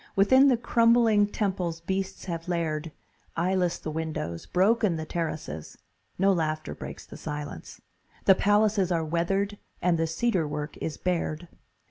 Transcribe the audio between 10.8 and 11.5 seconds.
bared.